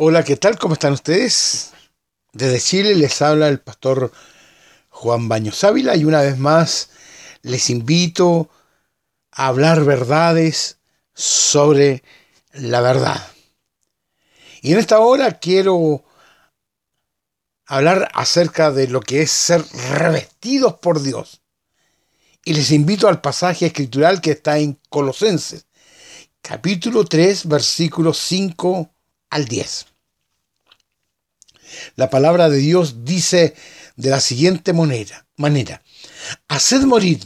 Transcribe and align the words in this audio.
Hola, 0.00 0.22
¿qué 0.22 0.36
tal? 0.36 0.56
¿Cómo 0.60 0.74
están 0.74 0.92
ustedes? 0.92 1.72
Desde 2.32 2.60
Chile 2.60 2.94
les 2.94 3.20
habla 3.20 3.48
el 3.48 3.58
pastor 3.58 4.12
Juan 4.90 5.28
Baños 5.28 5.64
Ávila 5.64 5.96
y 5.96 6.04
una 6.04 6.22
vez 6.22 6.38
más 6.38 6.90
les 7.42 7.68
invito 7.68 8.48
a 9.32 9.48
hablar 9.48 9.84
verdades 9.84 10.78
sobre 11.14 12.04
la 12.52 12.80
verdad. 12.80 13.26
Y 14.62 14.72
en 14.72 14.78
esta 14.78 15.00
hora 15.00 15.40
quiero 15.40 16.04
hablar 17.66 18.08
acerca 18.14 18.70
de 18.70 18.86
lo 18.86 19.00
que 19.00 19.22
es 19.22 19.32
ser 19.32 19.64
revestidos 19.94 20.74
por 20.74 21.02
Dios. 21.02 21.42
Y 22.44 22.54
les 22.54 22.70
invito 22.70 23.08
al 23.08 23.20
pasaje 23.20 23.66
escritural 23.66 24.20
que 24.20 24.30
está 24.30 24.58
en 24.58 24.78
Colosenses, 24.90 25.66
capítulo 26.40 27.04
3, 27.04 27.48
versículos 27.48 28.16
5 28.18 28.92
al 29.30 29.46
10. 29.46 29.86
La 31.96 32.10
palabra 32.10 32.48
de 32.48 32.58
Dios 32.58 33.04
dice 33.04 33.54
de 33.96 34.10
la 34.10 34.20
siguiente 34.20 34.72
manera, 34.72 35.26
manera, 35.36 35.82
haced 36.48 36.82
morir, 36.82 37.20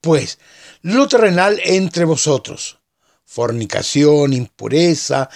pues, 0.00 0.38
lo 0.82 1.08
terrenal 1.08 1.60
entre 1.64 2.04
vosotros, 2.04 2.78
fornicación, 3.24 4.32
impureza, 4.32 5.28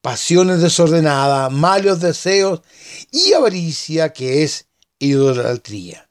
pasiones 0.00 0.60
desordenadas, 0.60 1.52
malos 1.52 2.00
deseos 2.00 2.62
y 3.10 3.32
avaricia 3.32 4.12
que 4.12 4.42
es 4.44 4.66
idolatría. 4.98 6.08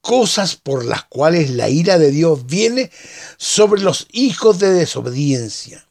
Cosas 0.00 0.54
por 0.54 0.84
las 0.84 1.04
cuales 1.04 1.50
la 1.50 1.68
ira 1.68 1.98
de 1.98 2.12
Dios 2.12 2.46
viene 2.46 2.90
sobre 3.36 3.82
los 3.82 4.06
hijos 4.12 4.60
de 4.60 4.70
desobediencia 4.70 5.86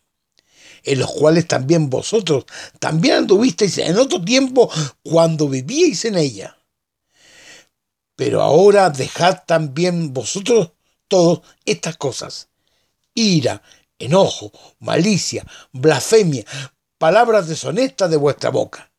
en 0.85 0.99
los 0.99 1.11
cuales 1.11 1.47
también 1.47 1.89
vosotros 1.89 2.45
también 2.79 3.15
anduvisteis 3.15 3.77
en 3.79 3.97
otro 3.97 4.23
tiempo 4.23 4.71
cuando 5.03 5.49
vivíais 5.49 6.05
en 6.05 6.15
ella. 6.15 6.57
Pero 8.15 8.41
ahora 8.41 8.89
dejad 8.89 9.43
también 9.45 10.13
vosotros 10.13 10.71
todos 11.07 11.41
estas 11.65 11.97
cosas. 11.97 12.49
Ira, 13.13 13.61
enojo, 13.99 14.51
malicia, 14.79 15.45
blasfemia, 15.73 16.45
palabras 16.97 17.47
deshonestas 17.47 18.09
de 18.09 18.17
vuestra 18.17 18.51
boca. 18.51 18.91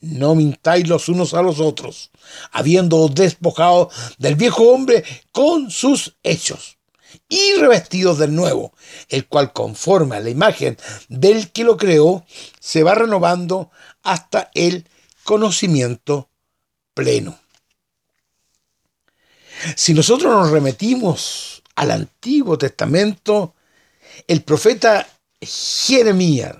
No 0.00 0.34
mintáis 0.34 0.88
los 0.88 1.10
unos 1.10 1.34
a 1.34 1.42
los 1.42 1.60
otros, 1.60 2.10
habiendo 2.52 3.08
despojado 3.08 3.90
del 4.16 4.36
viejo 4.36 4.70
hombre 4.70 5.04
con 5.32 5.70
sus 5.70 6.16
hechos 6.22 6.79
y 7.28 7.54
revestidos 7.54 8.18
del 8.18 8.34
nuevo, 8.34 8.74
el 9.08 9.26
cual 9.26 9.52
conforme 9.52 10.16
a 10.16 10.20
la 10.20 10.30
imagen 10.30 10.76
del 11.08 11.50
que 11.52 11.64
lo 11.64 11.76
creó, 11.76 12.24
se 12.58 12.82
va 12.82 12.94
renovando 12.94 13.70
hasta 14.02 14.50
el 14.54 14.86
conocimiento 15.24 16.30
pleno. 16.94 17.38
Si 19.76 19.94
nosotros 19.94 20.32
nos 20.32 20.50
remetimos 20.50 21.62
al 21.76 21.90
Antiguo 21.90 22.56
Testamento, 22.56 23.54
el 24.26 24.42
profeta 24.42 25.06
Jeremías 25.40 26.56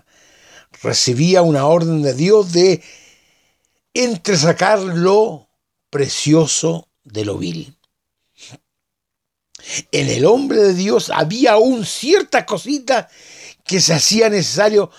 recibía 0.83 1.43
una 1.43 1.67
orden 1.67 2.03
de 2.03 2.15
Dios 2.15 2.53
de 2.53 2.83
entresacar 3.95 4.79
lo 4.79 5.49
precioso 5.91 6.89
de 7.05 7.25
lo 7.25 7.39
vil. 7.39 7.77
En 9.93 10.09
el 10.09 10.25
hombre 10.25 10.59
de 10.59 10.75
Dios 10.75 11.11
había 11.15 11.53
aún 11.53 11.85
ciertas 11.85 12.45
cositas 12.45 13.07
que 13.65 13.81
se 13.81 13.95
hacía 13.95 14.29
necesario 14.29 14.91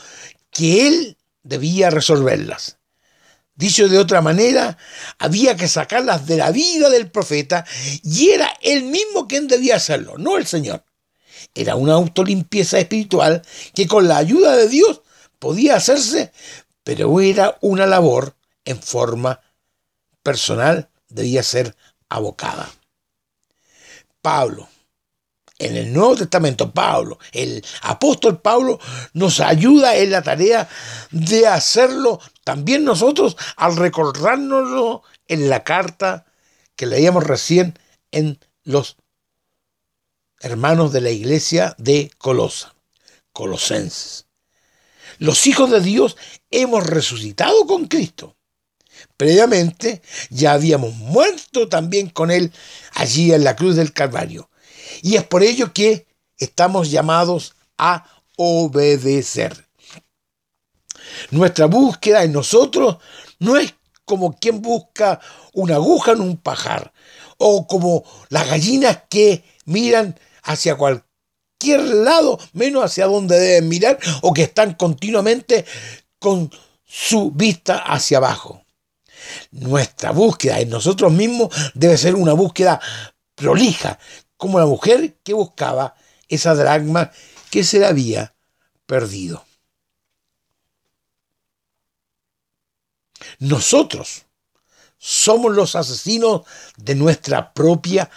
que 0.51 0.87
él 0.87 1.17
debía 1.43 1.89
resolverlas. 1.89 2.77
Dicho 3.55 3.87
de 3.87 3.99
otra 3.99 4.21
manera, 4.21 4.77
había 5.19 5.55
que 5.55 5.67
sacarlas 5.67 6.25
de 6.25 6.37
la 6.37 6.51
vida 6.51 6.89
del 6.89 7.11
profeta 7.11 7.65
y 8.03 8.29
era 8.29 8.51
él 8.61 8.83
mismo 8.83 9.27
quien 9.27 9.47
debía 9.47 9.75
hacerlo, 9.75 10.17
no 10.17 10.37
el 10.37 10.47
Señor. 10.47 10.83
Era 11.53 11.75
una 11.75 11.93
autolimpieza 11.93 12.79
espiritual 12.79 13.41
que 13.75 13.87
con 13.87 14.07
la 14.07 14.17
ayuda 14.17 14.55
de 14.55 14.67
Dios 14.67 15.01
podía 15.37 15.75
hacerse, 15.75 16.31
pero 16.83 17.19
era 17.19 17.57
una 17.61 17.85
labor 17.85 18.35
en 18.65 18.81
forma 18.81 19.41
personal, 20.23 20.89
debía 21.09 21.43
ser 21.43 21.75
abocada. 22.09 22.69
Pablo, 24.21 24.67
en 25.57 25.77
el 25.77 25.93
Nuevo 25.93 26.15
Testamento, 26.15 26.71
Pablo, 26.71 27.19
el 27.31 27.63
apóstol 27.81 28.41
Pablo, 28.41 28.79
nos 29.13 29.39
ayuda 29.39 29.95
en 29.95 30.11
la 30.11 30.21
tarea 30.21 30.67
de 31.11 31.47
hacerlo 31.47 32.19
también 32.43 32.83
nosotros 32.83 33.37
al 33.57 33.75
recordárnoslo 33.75 35.03
en 35.27 35.49
la 35.49 35.63
carta 35.63 36.25
que 36.75 36.87
leíamos 36.87 37.23
recién 37.23 37.77
en 38.11 38.39
los 38.63 38.97
hermanos 40.39 40.91
de 40.91 41.01
la 41.01 41.11
iglesia 41.11 41.75
de 41.77 42.11
Colosa, 42.17 42.73
Colosenses. 43.31 44.25
Los 45.19 45.45
hijos 45.45 45.69
de 45.69 45.81
Dios 45.81 46.17
hemos 46.49 46.85
resucitado 46.87 47.67
con 47.67 47.85
Cristo. 47.85 48.35
Previamente 49.17 50.01
ya 50.29 50.53
habíamos 50.53 50.95
muerto 50.95 51.67
también 51.67 52.09
con 52.09 52.31
Él 52.31 52.51
allí 52.93 53.33
en 53.33 53.43
la 53.43 53.55
cruz 53.55 53.75
del 53.75 53.93
Calvario. 53.93 54.49
Y 55.01 55.15
es 55.15 55.23
por 55.23 55.43
ello 55.43 55.73
que 55.73 56.07
estamos 56.37 56.91
llamados 56.91 57.55
a 57.77 58.05
obedecer. 58.37 59.67
Nuestra 61.31 61.65
búsqueda 61.65 62.23
en 62.23 62.33
nosotros 62.33 62.97
no 63.39 63.57
es 63.57 63.73
como 64.05 64.37
quien 64.37 64.61
busca 64.61 65.19
una 65.53 65.75
aguja 65.75 66.11
en 66.13 66.21
un 66.21 66.37
pajar 66.37 66.91
o 67.37 67.65
como 67.67 68.03
las 68.29 68.47
gallinas 68.47 69.03
que 69.09 69.43
miran 69.65 70.19
hacia 70.43 70.75
cualquier 70.75 71.81
lado, 71.81 72.39
menos 72.53 72.83
hacia 72.83 73.05
donde 73.05 73.39
deben 73.39 73.69
mirar 73.69 73.99
o 74.21 74.33
que 74.33 74.43
están 74.43 74.73
continuamente 74.73 75.65
con 76.19 76.51
su 76.85 77.31
vista 77.31 77.77
hacia 77.77 78.17
abajo. 78.17 78.63
Nuestra 79.51 80.11
búsqueda 80.11 80.59
en 80.59 80.69
nosotros 80.69 81.11
mismos 81.11 81.49
debe 81.73 81.97
ser 81.97 82.15
una 82.15 82.33
búsqueda 82.33 82.79
prolija, 83.35 83.99
como 84.37 84.59
la 84.59 84.65
mujer 84.65 85.17
que 85.23 85.33
buscaba 85.33 85.95
esa 86.27 86.55
dragma 86.55 87.11
que 87.49 87.63
se 87.63 87.79
le 87.79 87.85
había 87.85 88.35
perdido. 88.85 89.45
Nosotros 93.39 94.25
somos 94.97 95.51
los 95.53 95.75
asesinos 95.75 96.41
de 96.77 96.95
nuestra 96.95 97.53
propia 97.53 98.09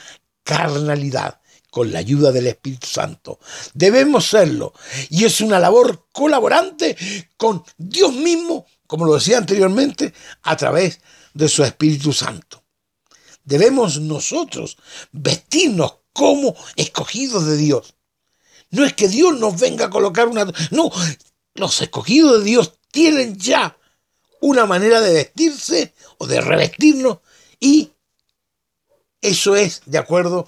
carnalidad 0.43 1.41
con 1.71 1.93
la 1.93 1.99
ayuda 1.99 2.31
del 2.31 2.47
Espíritu 2.47 2.87
Santo. 2.87 3.41
Debemos 3.73 4.29
serlo. 4.29 4.75
Y 5.11 5.25
es 5.25 5.41
una 5.41 5.59
labor 5.59 6.07
colaborante 6.13 6.97
con 7.37 7.65
Dios 7.77 8.13
mismo 8.13 8.67
como 8.87 9.05
lo 9.05 9.15
decía 9.15 9.39
anteriormente, 9.39 10.13
a 10.43 10.57
través 10.57 11.01
de 11.33 11.49
su 11.49 11.65
Espíritu 11.65 12.13
Santo. 12.13 12.63
Debemos 13.45 14.01
nosotros 14.01 14.79
vestirnos 15.13 15.97
como 16.13 16.55
escogidos 16.77 17.47
de 17.47 17.57
Dios. 17.57 17.95
No 18.71 18.85
es 18.85 18.95
que 18.95 19.09
Dios 19.09 19.39
nos 19.39 19.59
venga 19.59 19.87
a 19.87 19.91
colocar 19.91 20.29
una... 20.29 20.47
No, 20.71 20.91
los 21.55 21.81
escogidos 21.83 22.39
de 22.39 22.45
Dios 22.45 22.79
tienen 22.91 23.39
ya 23.39 23.77
una 24.41 24.67
manera 24.67 25.01
de 25.01 25.13
vestirse 25.13 25.95
o 26.19 26.27
de 26.27 26.41
revestirnos 26.41 27.19
y 27.61 27.93
eso 29.21 29.57
es 29.57 29.83
de 29.87 29.99
acuerdo 29.99 30.47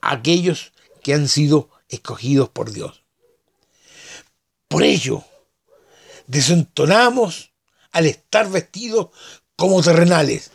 a 0.00 0.12
aquellos 0.12 0.72
que 1.02 1.14
han 1.14 1.28
sido 1.28 1.68
escogidos 1.88 2.48
por 2.48 2.72
Dios. 2.72 3.04
Por 4.68 4.82
ello, 4.82 5.24
desentonamos 6.26 7.52
al 7.94 8.06
estar 8.06 8.50
vestidos 8.50 9.08
como 9.56 9.82
terrenales. 9.82 10.50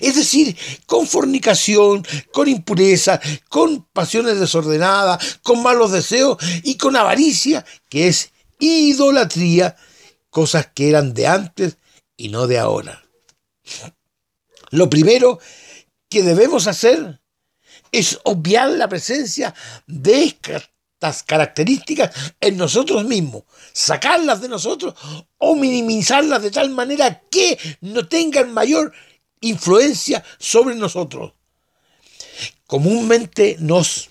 Es 0.00 0.14
decir, 0.16 0.56
con 0.86 1.06
fornicación, 1.06 2.04
con 2.32 2.48
impureza, 2.48 3.20
con 3.48 3.84
pasiones 3.92 4.38
desordenadas, 4.38 5.40
con 5.42 5.62
malos 5.62 5.90
deseos 5.90 6.36
y 6.62 6.76
con 6.76 6.96
avaricia, 6.96 7.64
que 7.88 8.08
es 8.08 8.32
idolatría, 8.58 9.76
cosas 10.28 10.68
que 10.74 10.90
eran 10.90 11.14
de 11.14 11.26
antes 11.26 11.78
y 12.16 12.28
no 12.28 12.46
de 12.46 12.58
ahora. 12.58 13.02
Lo 14.70 14.90
primero 14.90 15.40
que 16.08 16.22
debemos 16.22 16.66
hacer 16.66 17.20
es 17.90 18.20
obviar 18.24 18.68
la 18.70 18.88
presencia 18.88 19.54
de 19.86 20.22
estas 21.00 21.22
características 21.22 22.10
en 22.42 22.58
nosotros 22.58 23.04
mismos, 23.04 23.44
sacarlas 23.72 24.42
de 24.42 24.50
nosotros 24.50 24.94
o 25.38 25.56
minimizarlas 25.56 26.42
de 26.42 26.50
tal 26.50 26.68
manera 26.68 27.22
que 27.30 27.58
no 27.80 28.06
tengan 28.06 28.52
mayor 28.52 28.92
influencia 29.40 30.22
sobre 30.38 30.74
nosotros. 30.74 31.32
Comúnmente 32.66 33.56
nos 33.60 34.10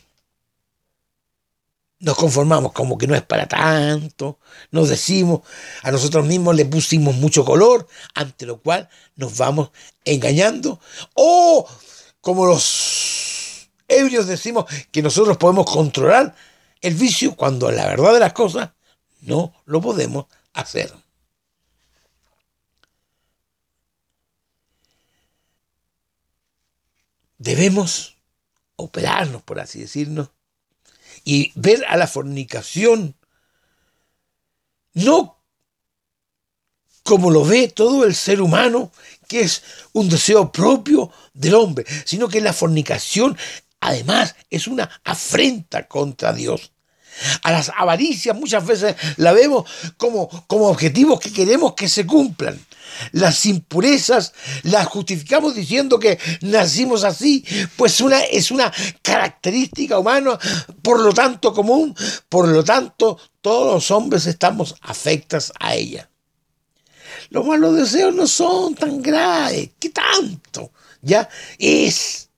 nos 2.00 2.16
conformamos 2.16 2.72
como 2.72 2.98
que 2.98 3.08
no 3.08 3.14
es 3.14 3.22
para 3.22 3.46
tanto, 3.46 4.40
nos 4.72 4.88
decimos, 4.88 5.42
a 5.84 5.92
nosotros 5.92 6.26
mismos 6.26 6.56
le 6.56 6.64
pusimos 6.66 7.14
mucho 7.14 7.44
color, 7.44 7.88
ante 8.16 8.46
lo 8.46 8.62
cual 8.62 8.90
nos 9.18 9.38
vamos 9.38 9.72
engañando, 10.06 10.80
o 11.14 11.68
como 12.22 12.46
los 12.46 13.70
ebrios 13.90 14.28
decimos 14.28 14.64
que 14.92 15.02
nosotros 15.02 15.36
podemos 15.36 15.70
controlar 15.70 16.34
el 16.82 16.96
vicio 16.96 17.36
cuando 17.36 17.72
la 17.72 17.86
verdad 17.88 18.14
de 18.14 18.20
las 18.20 18.34
cosas 18.34 18.72
no 19.22 19.54
lo 19.66 19.82
podemos 19.82 20.26
hacer. 20.54 20.94
Debemos 27.38 28.18
operarnos, 28.76 29.42
por 29.44 29.60
así 29.60 29.80
decirlo, 29.80 30.34
y 31.24 31.52
ver 31.56 31.86
a 31.88 31.98
la 31.98 32.08
fornicación 32.08 33.16
no 34.94 35.40
como 37.04 37.32
lo 37.32 37.44
ve 37.44 37.70
todo 37.70 38.06
el 38.06 38.14
ser 38.14 38.40
humano, 38.40 38.92
que 39.28 39.42
es 39.42 39.64
un 39.94 40.10
deseo 40.10 40.52
propio 40.52 41.12
del 41.34 41.56
hombre, 41.56 41.86
sino 42.06 42.28
que 42.28 42.40
la 42.40 42.54
fornicación 42.54 43.36
además 43.80 44.36
es 44.50 44.68
una 44.68 44.90
afrenta 45.04 45.88
contra 45.88 46.34
Dios. 46.34 46.72
A 47.44 47.52
las 47.52 47.70
avaricias 47.76 48.36
muchas 48.36 48.66
veces 48.66 48.96
la 49.18 49.34
vemos 49.34 49.70
como, 49.98 50.30
como 50.48 50.68
objetivos 50.68 51.20
que 51.20 51.34
queremos 51.34 51.74
que 51.74 51.90
se 51.90 52.06
cumplan. 52.06 52.60
Las 53.12 53.46
impurezas 53.46 54.34
las 54.64 54.88
justificamos 54.88 55.56
diciendo 55.56 56.00
que 56.00 56.18
nacimos 56.42 57.04
así, 57.04 57.46
pues 57.76 58.02
una, 58.02 58.22
es 58.22 58.52
una 58.52 58.72
característica 59.02 60.00
humana, 60.00 60.40
por 60.82 61.00
lo 61.00 61.14
tanto 61.14 61.54
común, 61.54 61.96
por 62.30 62.48
lo 62.48 62.64
tanto 62.64 63.20
todos 63.42 63.74
los 63.74 63.92
hombres 63.92 64.26
estamos 64.26 64.76
afectas 64.82 65.52
a 65.60 65.76
ella. 65.76 66.10
Los 67.30 67.46
malos 67.46 67.76
deseos 67.76 68.14
no 68.16 68.28
son 68.28 68.76
tan 68.76 69.02
graves, 69.02 69.72
¿qué 69.80 69.90
tanto? 69.90 70.72
Ya 71.02 71.30
es 71.58 72.29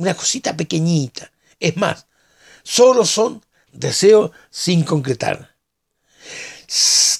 una 0.00 0.14
cosita 0.14 0.56
pequeñita. 0.56 1.30
Es 1.58 1.76
más, 1.76 2.06
solo 2.62 3.04
son 3.04 3.44
deseos 3.70 4.30
sin 4.50 4.82
concretar. 4.82 5.56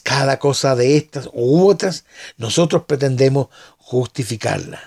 Cada 0.03 0.39
cosa 0.39 0.75
de 0.75 0.97
estas 0.97 1.29
u 1.35 1.69
otras, 1.69 2.05
nosotros 2.39 2.85
pretendemos 2.87 3.49
justificarla. 3.77 4.81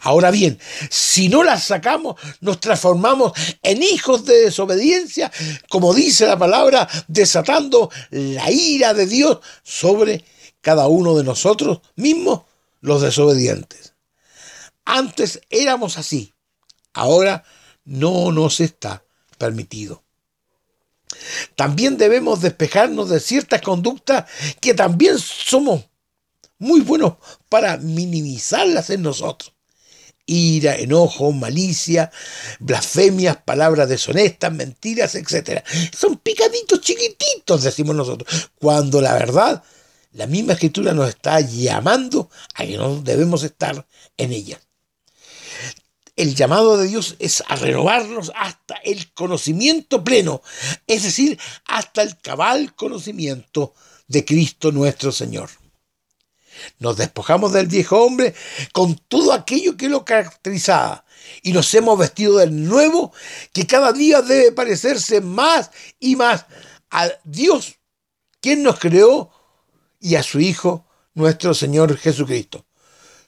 Ahora 0.00 0.30
bien, 0.30 0.58
si 0.88 1.28
no 1.28 1.42
las 1.42 1.64
sacamos, 1.64 2.18
nos 2.40 2.60
transformamos 2.60 3.32
en 3.62 3.82
hijos 3.82 4.24
de 4.24 4.44
desobediencia, 4.44 5.30
como 5.68 5.92
dice 5.92 6.26
la 6.26 6.38
palabra, 6.38 6.88
desatando 7.08 7.90
la 8.10 8.50
ira 8.50 8.94
de 8.94 9.06
Dios 9.06 9.40
sobre 9.62 10.24
cada 10.62 10.88
uno 10.88 11.14
de 11.14 11.24
nosotros 11.24 11.80
mismos, 11.94 12.42
los 12.80 13.02
desobedientes. 13.02 13.94
Antes 14.86 15.40
éramos 15.50 15.98
así, 15.98 16.34
ahora 16.92 17.44
no 17.84 18.32
nos 18.32 18.60
está 18.60 19.02
permitido. 19.38 20.02
También 21.56 21.96
debemos 21.96 22.40
despejarnos 22.40 23.08
de 23.08 23.20
ciertas 23.20 23.62
conductas 23.62 24.26
que 24.60 24.74
también 24.74 25.18
somos 25.18 25.84
muy 26.58 26.80
buenos 26.80 27.14
para 27.48 27.76
minimizarlas 27.78 28.90
en 28.90 29.02
nosotros. 29.02 29.54
Ira, 30.26 30.76
enojo, 30.76 31.32
malicia, 31.32 32.10
blasfemias, 32.58 33.38
palabras 33.38 33.88
deshonestas, 33.88 34.52
mentiras, 34.52 35.14
etc. 35.14 35.64
Son 35.96 36.18
picaditos 36.18 36.82
chiquititos, 36.82 37.62
decimos 37.62 37.96
nosotros, 37.96 38.50
cuando 38.58 39.00
la 39.00 39.14
verdad, 39.14 39.62
la 40.12 40.26
misma 40.26 40.52
escritura 40.52 40.92
nos 40.92 41.08
está 41.08 41.40
llamando 41.40 42.28
a 42.54 42.66
que 42.66 42.76
no 42.76 43.00
debemos 43.00 43.42
estar 43.42 43.86
en 44.18 44.32
ella 44.32 44.60
el 46.18 46.34
llamado 46.34 46.76
de 46.76 46.88
Dios 46.88 47.14
es 47.20 47.44
a 47.46 47.54
renovarnos 47.54 48.32
hasta 48.34 48.74
el 48.82 49.12
conocimiento 49.14 50.02
pleno, 50.02 50.42
es 50.88 51.04
decir, 51.04 51.38
hasta 51.64 52.02
el 52.02 52.18
cabal 52.18 52.74
conocimiento 52.74 53.72
de 54.08 54.24
Cristo 54.24 54.72
nuestro 54.72 55.12
Señor. 55.12 55.48
Nos 56.80 56.96
despojamos 56.96 57.52
del 57.52 57.68
viejo 57.68 58.02
hombre 58.02 58.34
con 58.72 58.96
todo 59.06 59.32
aquello 59.32 59.76
que 59.76 59.88
lo 59.88 60.04
caracterizaba 60.04 61.04
y 61.42 61.52
nos 61.52 61.72
hemos 61.74 61.96
vestido 61.96 62.38
del 62.38 62.66
nuevo 62.66 63.12
que 63.52 63.68
cada 63.68 63.92
día 63.92 64.20
debe 64.20 64.50
parecerse 64.50 65.20
más 65.20 65.70
y 66.00 66.16
más 66.16 66.46
a 66.90 67.10
Dios, 67.22 67.76
quien 68.40 68.64
nos 68.64 68.80
creó, 68.80 69.30
y 70.00 70.16
a 70.16 70.22
su 70.24 70.40
Hijo, 70.40 70.84
nuestro 71.14 71.54
Señor 71.54 71.96
Jesucristo. 71.96 72.66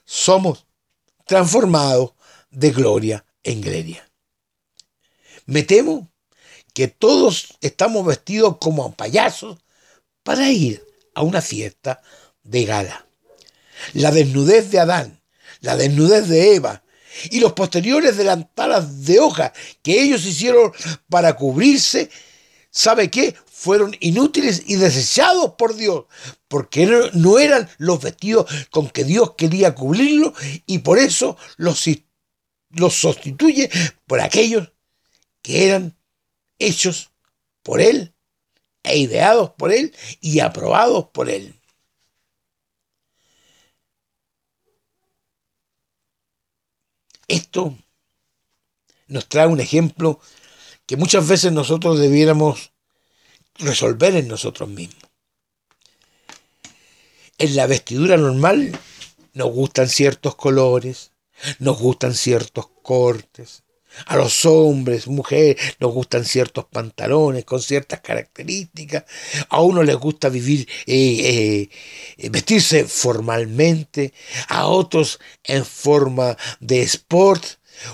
Somos 0.03 0.65
transformados 1.25 2.13
de 2.51 2.71
gloria 2.71 3.25
en 3.43 3.61
gloria. 3.61 4.07
Me 5.45 5.63
temo 5.63 6.11
que 6.73 6.87
todos 6.87 7.57
estamos 7.61 8.05
vestidos 8.05 8.57
como 8.59 8.93
payasos 8.93 9.57
para 10.23 10.49
ir 10.49 10.85
a 11.15 11.23
una 11.23 11.41
fiesta 11.41 12.01
de 12.43 12.65
gala. 12.65 13.05
La 13.93 14.11
desnudez 14.11 14.69
de 14.71 14.79
Adán, 14.79 15.21
la 15.61 15.75
desnudez 15.75 16.27
de 16.27 16.55
Eva 16.55 16.83
y 17.29 17.39
los 17.39 17.53
posteriores 17.53 18.17
delantales 18.17 19.05
de 19.05 19.19
hoja 19.19 19.53
que 19.81 20.01
ellos 20.01 20.25
hicieron 20.25 20.71
para 21.09 21.35
cubrirse, 21.35 22.09
¿sabe 22.69 23.09
qué? 23.09 23.35
Fueron 23.51 23.95
inútiles 23.99 24.63
y 24.65 24.75
desechados 24.75 25.53
por 25.57 25.75
Dios, 25.75 26.05
porque 26.47 27.09
no 27.13 27.37
eran 27.37 27.69
los 27.77 28.01
vestidos 28.01 28.49
con 28.71 28.89
que 28.89 29.03
Dios 29.03 29.33
quería 29.37 29.75
cubrirlo 29.75 30.33
y 30.65 30.79
por 30.79 30.97
eso 30.97 31.37
los 31.57 31.79
los 32.73 32.93
sustituye 32.93 33.69
por 34.05 34.21
aquellos 34.21 34.71
que 35.41 35.67
eran 35.67 35.97
hechos 36.59 37.11
por 37.63 37.81
Él 37.81 38.13
e 38.83 38.97
ideados 38.97 39.51
por 39.51 39.71
Él 39.71 39.93
y 40.19 40.39
aprobados 40.39 41.07
por 41.09 41.29
Él. 41.29 41.59
Esto 47.27 47.77
nos 49.07 49.27
trae 49.29 49.47
un 49.47 49.59
ejemplo 49.59 50.19
que 50.85 50.97
muchas 50.97 51.27
veces 51.27 51.51
nosotros 51.51 51.99
debiéramos 51.99 52.73
resolver 53.55 54.15
en 54.15 54.27
nosotros 54.27 54.67
mismos. 54.67 55.01
En 57.37 57.55
la 57.55 57.67
vestidura 57.67 58.17
normal 58.17 58.77
nos 59.33 59.49
gustan 59.51 59.87
ciertos 59.87 60.35
colores, 60.35 61.10
nos 61.59 61.79
gustan 61.79 62.13
ciertos 62.13 62.67
cortes. 62.81 63.63
A 64.05 64.15
los 64.15 64.45
hombres, 64.45 65.07
mujeres, 65.07 65.57
nos 65.79 65.91
gustan 65.93 66.23
ciertos 66.23 66.65
pantalones 66.65 67.43
con 67.43 67.61
ciertas 67.61 67.99
características. 67.99 69.03
A 69.49 69.61
uno 69.61 69.83
les 69.83 69.97
gusta 69.97 70.29
vivir, 70.29 70.67
eh, 70.85 71.67
eh, 72.17 72.29
vestirse 72.29 72.85
formalmente. 72.85 74.13
A 74.47 74.67
otros 74.67 75.19
en 75.43 75.65
forma 75.65 76.37
de 76.61 76.83
sport. 76.83 77.43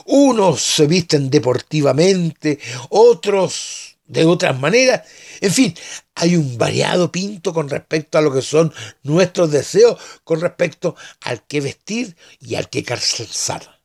Unos 0.05 0.61
se 0.61 0.85
visten 0.85 1.29
deportivamente, 1.29 2.59
otros 2.89 3.96
de 4.07 4.25
otras 4.25 4.59
maneras. 4.59 5.03
En 5.41 5.51
fin, 5.51 5.75
hay 6.15 6.35
un 6.35 6.57
variado 6.57 7.11
pinto 7.11 7.53
con 7.53 7.69
respecto 7.69 8.17
a 8.17 8.21
lo 8.21 8.33
que 8.33 8.41
son 8.41 8.73
nuestros 9.03 9.51
deseos, 9.51 9.99
con 10.23 10.41
respecto 10.41 10.95
al 11.21 11.45
que 11.45 11.61
vestir 11.61 12.15
y 12.39 12.55
al 12.55 12.69
que 12.69 12.83
calzar. 12.83 13.81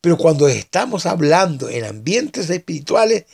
Pero 0.00 0.16
cuando 0.16 0.48
estamos 0.48 1.06
hablando 1.06 1.68
en 1.68 1.84
ambientes 1.84 2.50
espirituales, 2.50 3.24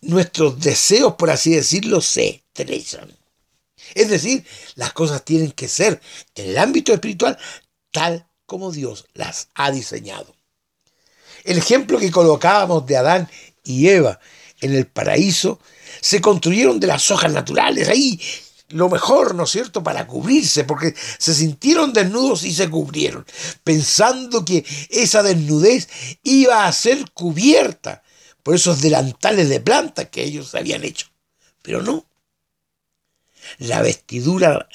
nuestros 0.00 0.60
deseos, 0.60 1.14
por 1.14 1.30
así 1.30 1.54
decirlo, 1.54 2.00
se 2.00 2.42
estrechan. 2.54 3.16
Es 3.94 4.08
decir, 4.08 4.44
las 4.74 4.92
cosas 4.92 5.24
tienen 5.24 5.52
que 5.52 5.68
ser 5.68 6.00
en 6.34 6.50
el 6.50 6.58
ámbito 6.58 6.92
espiritual 6.92 7.38
tal 7.90 8.26
como 8.46 8.70
Dios 8.70 9.06
las 9.14 9.48
ha 9.54 9.70
diseñado. 9.70 10.34
El 11.44 11.58
ejemplo 11.58 11.98
que 11.98 12.10
colocábamos 12.10 12.86
de 12.86 12.96
Adán 12.96 13.28
y 13.64 13.88
Eva 13.88 14.20
en 14.62 14.74
el 14.74 14.86
paraíso 14.86 15.60
se 16.00 16.20
construyeron 16.20 16.80
de 16.80 16.86
las 16.86 17.10
hojas 17.10 17.32
naturales, 17.32 17.88
ahí 17.88 18.18
lo 18.72 18.88
mejor, 18.88 19.34
¿no 19.34 19.44
es 19.44 19.50
cierto?, 19.50 19.82
para 19.82 20.06
cubrirse, 20.06 20.64
porque 20.64 20.94
se 21.18 21.34
sintieron 21.34 21.92
desnudos 21.92 22.42
y 22.44 22.54
se 22.54 22.70
cubrieron, 22.70 23.26
pensando 23.62 24.44
que 24.44 24.64
esa 24.88 25.22
desnudez 25.22 25.88
iba 26.22 26.66
a 26.66 26.72
ser 26.72 27.10
cubierta 27.12 28.02
por 28.42 28.54
esos 28.54 28.80
delantales 28.80 29.48
de 29.48 29.60
planta 29.60 30.06
que 30.06 30.24
ellos 30.24 30.54
habían 30.54 30.84
hecho. 30.84 31.08
Pero 31.60 31.82
no. 31.82 32.06
La 33.58 33.82
vestidura 33.82 34.68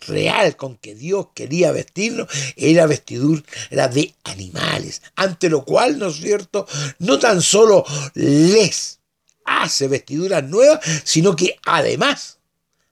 real 0.00 0.56
con 0.56 0.76
que 0.76 0.94
Dios 0.94 1.28
quería 1.34 1.72
vestirnos 1.72 2.28
era 2.56 2.86
vestidura 2.86 3.42
de 3.70 4.14
animales, 4.24 5.00
ante 5.16 5.48
lo 5.48 5.64
cual, 5.64 5.98
¿no 5.98 6.08
es 6.08 6.16
cierto?, 6.16 6.66
no 6.98 7.18
tan 7.18 7.40
solo 7.40 7.84
les 8.14 8.98
hace 9.44 9.88
vestiduras 9.88 10.44
nuevas, 10.44 10.80
sino 11.04 11.36
que 11.36 11.56
además 11.64 12.38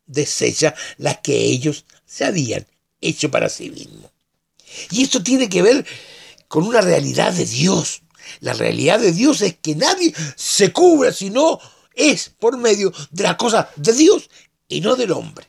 desecha 0.06 0.74
las 0.98 1.18
que 1.18 1.36
ellos 1.36 1.84
se 2.06 2.24
habían 2.24 2.66
hecho 3.00 3.30
para 3.30 3.48
sí 3.48 3.70
mismos. 3.70 4.10
Y 4.90 5.02
esto 5.02 5.22
tiene 5.22 5.48
que 5.48 5.62
ver 5.62 5.86
con 6.48 6.64
una 6.66 6.80
realidad 6.80 7.32
de 7.32 7.46
Dios. 7.46 8.02
La 8.40 8.54
realidad 8.54 9.00
de 9.00 9.12
Dios 9.12 9.42
es 9.42 9.56
que 9.60 9.74
nadie 9.74 10.14
se 10.36 10.72
cubre 10.72 11.12
si 11.12 11.30
no 11.30 11.58
es 11.94 12.30
por 12.38 12.56
medio 12.56 12.92
de 13.10 13.22
las 13.22 13.36
cosas 13.36 13.66
de 13.76 13.92
Dios 13.92 14.30
y 14.68 14.80
no 14.80 14.96
del 14.96 15.12
hombre. 15.12 15.46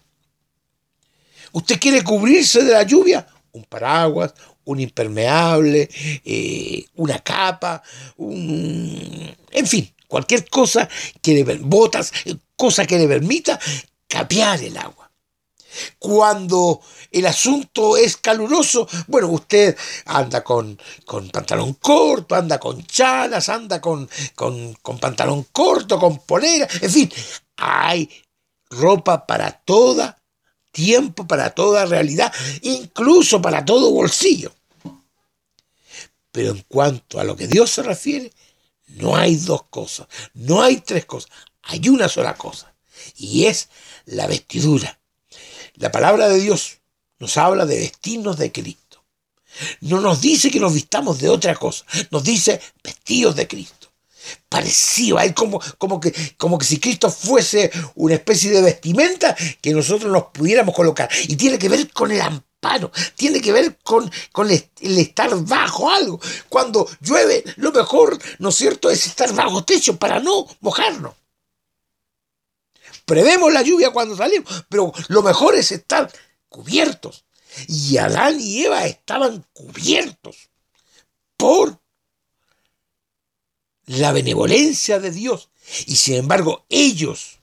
¿Usted 1.51 1.79
quiere 1.79 2.03
cubrirse 2.03 2.63
de 2.63 2.73
la 2.73 2.83
lluvia? 2.83 3.27
Un 3.51 3.63
paraguas, 3.65 4.33
un 4.65 4.79
impermeable, 4.79 5.89
eh, 6.25 6.85
una 6.95 7.19
capa, 7.19 7.83
un... 8.17 9.35
en 9.51 9.67
fin, 9.67 9.92
cualquier 10.13 10.47
cosa 10.47 10.87
que 11.23 11.33
le 11.33 11.43
botas, 11.57 12.13
cosa 12.55 12.85
que 12.85 12.99
le 12.99 13.07
permita 13.07 13.59
capear 14.07 14.61
el 14.61 14.77
agua. 14.77 15.09
Cuando 15.97 16.81
el 17.09 17.25
asunto 17.25 17.97
es 17.97 18.17
caluroso, 18.17 18.87
bueno, 19.07 19.29
usted 19.29 19.75
anda 20.05 20.43
con, 20.43 20.79
con 21.03 21.31
pantalón 21.31 21.73
corto, 21.81 22.35
anda 22.35 22.59
con 22.59 22.85
chalas, 22.85 23.49
anda 23.49 23.81
con, 23.81 24.07
con, 24.35 24.75
con 24.83 24.99
pantalón 24.99 25.47
corto, 25.51 25.97
con 25.97 26.19
polera, 26.19 26.67
en 26.79 26.91
fin, 26.91 27.11
hay 27.57 28.07
ropa 28.69 29.25
para 29.25 29.49
toda 29.65 30.21
tiempo, 30.71 31.25
para 31.25 31.49
toda 31.55 31.87
realidad, 31.87 32.31
incluso 32.61 33.41
para 33.41 33.65
todo 33.65 33.89
bolsillo. 33.89 34.53
Pero 36.31 36.51
en 36.51 36.63
cuanto 36.67 37.19
a 37.19 37.23
lo 37.23 37.35
que 37.35 37.47
Dios 37.47 37.71
se 37.71 37.81
refiere, 37.81 38.31
no 38.93 39.15
hay 39.15 39.35
dos 39.35 39.63
cosas, 39.69 40.07
no 40.33 40.61
hay 40.61 40.77
tres 40.77 41.05
cosas, 41.05 41.31
hay 41.63 41.89
una 41.89 42.07
sola 42.09 42.35
cosa, 42.35 42.73
y 43.15 43.45
es 43.45 43.69
la 44.05 44.27
vestidura. 44.27 44.99
La 45.75 45.91
palabra 45.91 46.29
de 46.29 46.39
Dios 46.39 46.79
nos 47.19 47.37
habla 47.37 47.65
de 47.65 47.79
vestirnos 47.79 48.37
de 48.37 48.51
Cristo. 48.51 49.03
No 49.81 50.01
nos 50.01 50.21
dice 50.21 50.49
que 50.49 50.59
nos 50.59 50.73
vistamos 50.73 51.19
de 51.19 51.29
otra 51.29 51.55
cosa, 51.55 51.85
nos 52.11 52.23
dice 52.23 52.59
vestidos 52.83 53.35
de 53.35 53.47
Cristo. 53.47 53.91
Parecido, 54.47 55.17
hay 55.17 55.33
como, 55.33 55.59
como, 55.77 55.99
que, 55.99 56.13
como 56.37 56.57
que 56.57 56.65
si 56.65 56.79
Cristo 56.79 57.11
fuese 57.11 57.71
una 57.95 58.15
especie 58.15 58.51
de 58.51 58.61
vestimenta 58.61 59.35
que 59.61 59.73
nosotros 59.73 60.11
nos 60.11 60.25
pudiéramos 60.25 60.73
colocar. 60.73 61.09
Y 61.27 61.35
tiene 61.35 61.59
que 61.59 61.69
ver 61.69 61.91
con 61.91 62.11
el 62.11 62.21
amparo, 62.21 62.45
tiene 63.15 63.41
que 63.41 63.51
ver 63.51 63.77
con, 63.83 64.09
con 64.31 64.49
el, 64.49 64.69
el 64.81 64.99
estar 64.99 65.35
bajo 65.43 65.89
algo. 65.89 66.19
Cuando 66.49 66.87
llueve, 67.01 67.43
lo 67.57 67.71
mejor, 67.71 68.17
¿no 68.39 68.49
es 68.49 68.55
cierto?, 68.55 68.89
es 68.89 69.05
estar 69.07 69.33
bajo 69.33 69.63
techo 69.63 69.97
para 69.97 70.19
no 70.19 70.47
mojarnos. 70.61 71.13
Prevemos 73.05 73.51
la 73.51 73.61
lluvia 73.61 73.91
cuando 73.91 74.15
salimos, 74.15 74.65
pero 74.69 74.93
lo 75.09 75.21
mejor 75.21 75.55
es 75.55 75.71
estar 75.71 76.11
cubiertos. 76.49 77.25
Y 77.67 77.97
Adán 77.97 78.39
y 78.39 78.63
Eva 78.63 78.85
estaban 78.85 79.45
cubiertos 79.53 80.49
por 81.37 81.79
la 83.85 84.11
benevolencia 84.11 84.99
de 84.99 85.11
Dios. 85.11 85.49
Y 85.85 85.97
sin 85.97 86.15
embargo, 86.15 86.65
ellos, 86.69 87.39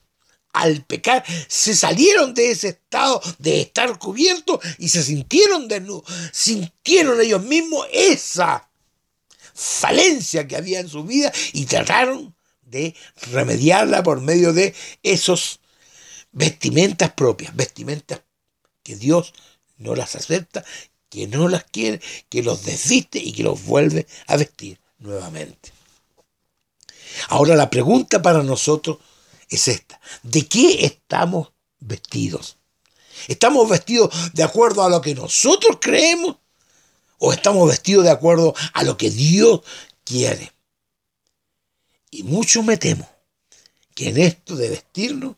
al 0.53 0.83
pecar, 0.83 1.23
se 1.47 1.75
salieron 1.75 2.33
de 2.33 2.51
ese 2.51 2.69
estado 2.69 3.21
de 3.39 3.61
estar 3.61 3.97
cubiertos 3.97 4.59
y 4.77 4.89
se 4.89 5.03
sintieron 5.03 5.67
desnudos. 5.67 6.11
Sintieron 6.31 7.21
ellos 7.21 7.43
mismos 7.43 7.87
esa 7.91 8.69
falencia 9.53 10.47
que 10.47 10.55
había 10.55 10.79
en 10.79 10.89
su 10.89 11.03
vida 11.03 11.31
y 11.53 11.65
trataron 11.65 12.35
de 12.61 12.95
remediarla 13.31 14.03
por 14.03 14.21
medio 14.21 14.53
de 14.53 14.73
esos 15.03 15.59
vestimentas 16.31 17.11
propias, 17.11 17.55
vestimentas 17.55 18.21
que 18.83 18.95
Dios 18.95 19.33
no 19.77 19.95
las 19.95 20.15
acepta, 20.15 20.63
que 21.09 21.27
no 21.27 21.49
las 21.49 21.65
quiere, 21.65 22.01
que 22.29 22.41
los 22.41 22.63
desviste 22.63 23.19
y 23.19 23.33
que 23.33 23.43
los 23.43 23.65
vuelve 23.65 24.07
a 24.27 24.37
vestir 24.37 24.79
nuevamente. 24.99 25.71
Ahora 27.27 27.55
la 27.55 27.69
pregunta 27.69 28.21
para 28.21 28.43
nosotros 28.43 28.99
es 29.51 29.67
esta. 29.67 30.01
¿De 30.23 30.47
qué 30.47 30.85
estamos 30.85 31.51
vestidos? 31.79 32.57
¿Estamos 33.27 33.69
vestidos 33.69 34.33
de 34.33 34.43
acuerdo 34.43 34.83
a 34.83 34.89
lo 34.89 35.01
que 35.01 35.13
nosotros 35.13 35.77
creemos 35.79 36.37
o 37.19 37.31
estamos 37.33 37.69
vestidos 37.69 38.05
de 38.05 38.09
acuerdo 38.09 38.55
a 38.73 38.83
lo 38.83 38.97
que 38.97 39.11
Dios 39.11 39.61
quiere? 40.03 40.51
Y 42.09 42.23
mucho 42.23 42.63
me 42.63 42.77
temo 42.77 43.07
que 43.93 44.09
en 44.09 44.17
esto 44.17 44.55
de 44.55 44.69
vestirnos, 44.69 45.35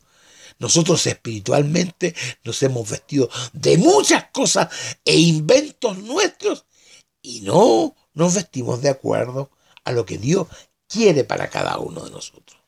nosotros 0.60 1.06
espiritualmente 1.08 2.16
nos 2.44 2.62
hemos 2.64 2.90
vestido 2.90 3.30
de 3.52 3.78
muchas 3.78 4.26
cosas 4.32 4.70
e 5.04 5.18
inventos 5.18 5.98
nuestros 5.98 6.66
y 7.22 7.42
no 7.42 7.96
nos 8.14 8.36
vestimos 8.36 8.82
de 8.82 8.90
acuerdo 8.90 9.50
a 9.84 9.92
lo 9.92 10.06
que 10.06 10.18
Dios 10.18 10.48
quiere 10.88 11.24
para 11.24 11.50
cada 11.50 11.78
uno 11.80 12.06
de 12.06 12.12
nosotros. 12.12 12.63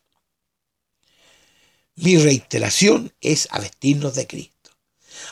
Mi 1.95 2.17
reiteración 2.17 3.13
es 3.21 3.47
a 3.51 3.59
vestirnos 3.59 4.15
de 4.15 4.27
Cristo 4.27 4.55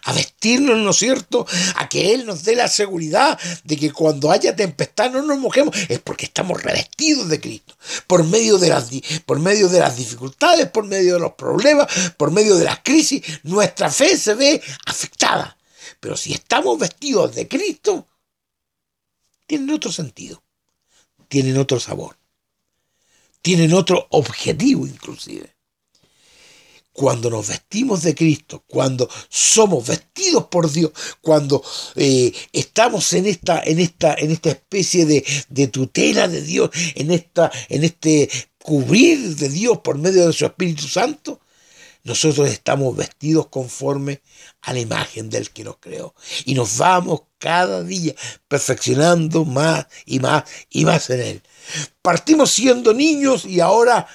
a 0.03 0.13
vestirnos, 0.13 0.77
¿no 0.77 0.91
es 0.91 0.98
cierto? 0.98 1.46
A 1.75 1.88
que 1.88 2.13
Él 2.13 2.25
nos 2.25 2.43
dé 2.43 2.55
la 2.55 2.67
seguridad 2.67 3.39
de 3.63 3.77
que 3.77 3.91
cuando 3.91 4.32
haya 4.32 4.55
tempestad 4.55 5.12
no 5.12 5.22
nos 5.22 5.38
mojemos, 5.38 5.75
es 5.89 6.00
porque 6.00 6.25
estamos 6.25 6.62
revestidos 6.62 7.29
de 7.29 7.39
Cristo. 7.39 7.75
Por 8.08 8.24
medio 8.24 8.58
de 8.58 8.70
las, 8.70 8.89
por 9.25 9.39
medio 9.39 9.70
de 9.70 9.79
las 9.79 9.98
dificultades, 9.98 10.70
por 10.70 10.86
medio 10.86 11.13
de 11.15 11.20
los 11.20 11.34
problemas, 11.34 11.88
por 12.17 12.32
medio 12.32 12.55
de 12.55 12.65
las 12.65 12.79
crisis, 12.79 13.22
nuestra 13.43 13.89
fe 13.89 14.17
se 14.17 14.34
ve 14.34 14.62
afectada. 14.86 15.58
Pero 16.00 16.17
si 16.17 16.34
estamos 16.34 16.77
vestidos 16.79 17.36
de 17.36 17.48
Cristo, 17.48 18.08
tienen 19.46 19.70
otro 19.70 19.91
sentido, 19.91 20.43
tienen 21.27 21.58
otro 21.58 21.79
sabor, 21.79 22.17
tienen 23.41 23.74
otro 23.74 24.08
objetivo 24.10 24.88
inclusive 24.88 25.52
cuando 26.93 27.29
nos 27.29 27.47
vestimos 27.47 28.03
de 28.03 28.15
Cristo, 28.15 28.63
cuando 28.67 29.09
somos 29.27 29.88
vestidos 29.88 30.45
por 30.45 30.71
Dios, 30.71 30.91
cuando 31.21 31.63
eh, 31.95 32.31
estamos 32.53 33.12
en 33.13 33.25
esta, 33.25 33.62
en 33.63 33.79
esta, 33.79 34.13
en 34.13 34.31
esta 34.31 34.51
especie 34.51 35.05
de, 35.05 35.25
de, 35.50 35.67
tutela 35.67 36.27
de 36.27 36.41
Dios, 36.41 36.69
en, 36.95 37.12
esta, 37.12 37.51
en 37.67 37.83
este 37.83 38.29
cubrir 38.59 39.35
de 39.35 39.50
Dios 39.50 39.79
por 39.79 39.97
medio 39.97 40.27
de 40.27 40.33
su 40.33 40.45
Espíritu 40.45 40.88
Santo, 40.88 41.41
nosotros 42.03 42.50
estamos 42.50 42.95
vestidos 42.95 43.47
conforme 43.47 44.21
a 44.62 44.73
la 44.73 44.79
imagen 44.79 45.29
del 45.29 45.51
que 45.51 45.63
nos 45.63 45.77
creó. 45.77 46.13
Y 46.45 46.53
nos 46.53 46.77
vamos 46.77 47.21
cada 47.39 47.81
día 47.81 48.13
perfeccionando 48.47 49.45
más 49.45 49.88
y 50.05 50.19
más 50.19 50.43
y 50.69 50.83
más 50.83 51.09
en 51.09 51.21
Él. 51.21 51.41
Partimos 52.01 52.51
siendo 52.51 52.93
niños 52.93 53.45
y 53.45 53.62
ahora 53.62 54.05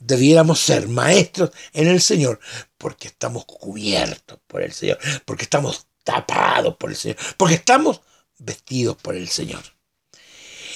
debiéramos 0.00 0.60
ser 0.60 0.88
maestros 0.88 1.50
en 1.72 1.88
el 1.88 2.00
Señor, 2.00 2.40
porque 2.76 3.08
estamos 3.08 3.44
cubiertos 3.44 4.38
por 4.46 4.62
el 4.62 4.72
Señor, 4.72 4.98
porque 5.24 5.44
estamos 5.44 5.86
tapados 6.04 6.76
por 6.76 6.90
el 6.90 6.96
Señor, 6.96 7.16
porque 7.36 7.54
estamos 7.54 8.00
vestidos 8.38 8.96
por 8.96 9.14
el 9.14 9.28
Señor. 9.28 9.62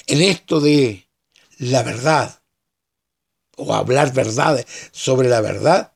En 0.07 0.21
esto 0.21 0.59
de 0.59 1.07
la 1.57 1.83
verdad, 1.83 2.41
o 3.55 3.73
hablar 3.73 4.13
verdades 4.13 4.65
sobre 4.91 5.29
la 5.29 5.41
verdad, 5.41 5.93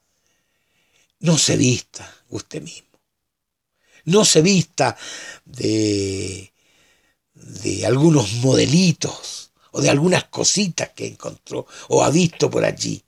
no 1.19 1.37
se 1.37 1.57
vista 1.57 2.15
usted 2.29 2.61
mismo. 2.61 2.87
No 4.05 4.23
se 4.23 4.41
vista 4.41 4.95
de, 5.43 6.53
de 7.33 7.85
algunos 7.85 8.33
modelitos 8.33 9.51
o 9.71 9.81
de 9.81 9.89
algunas 9.89 10.25
cositas 10.25 10.89
que 10.95 11.07
encontró 11.07 11.67
o 11.89 12.03
ha 12.03 12.09
visto 12.09 12.49
por 12.49 12.63
allí. 12.63 13.03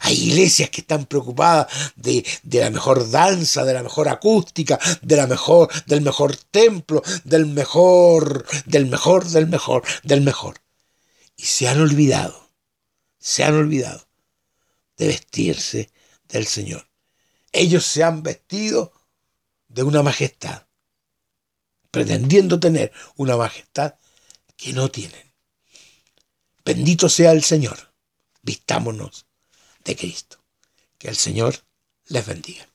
Hay 0.00 0.28
iglesias 0.28 0.70
que 0.70 0.80
están 0.80 1.06
preocupadas 1.06 1.66
de, 1.96 2.24
la 2.44 2.70
mejor 2.70 3.10
danza, 3.10 3.64
de 3.64 3.74
la 3.74 3.82
mejor 3.82 4.08
acústica, 4.08 4.78
de 5.02 5.16
la 5.16 5.26
mejor, 5.26 5.70
del 5.86 6.02
mejor 6.02 6.36
templo, 6.36 7.02
del 7.24 7.46
mejor, 7.46 8.46
del 8.66 8.86
mejor, 8.86 9.26
del 9.26 9.46
mejor, 9.48 9.82
del 10.02 10.20
mejor. 10.20 10.60
Y 11.36 11.44
se 11.44 11.68
han 11.68 11.80
olvidado, 11.80 12.50
se 13.18 13.44
han 13.44 13.54
olvidado 13.54 14.08
de 14.96 15.08
vestirse 15.08 15.90
del 16.28 16.46
Señor. 16.46 16.88
Ellos 17.52 17.84
se 17.84 18.02
han 18.02 18.22
vestido 18.22 18.92
de 19.68 19.82
una 19.82 20.02
majestad, 20.02 20.66
pretendiendo 21.90 22.60
tener 22.60 22.92
una 23.16 23.36
majestad 23.36 23.94
que 24.56 24.72
no 24.72 24.90
tienen. 24.90 25.32
Bendito 26.64 27.08
sea 27.08 27.32
el 27.32 27.42
Señor. 27.42 27.94
Vistámonos 28.42 29.27
de 29.84 29.96
Cristo. 29.96 30.42
Que 30.98 31.08
el 31.08 31.16
Señor 31.16 31.64
les 32.06 32.26
bendiga. 32.26 32.68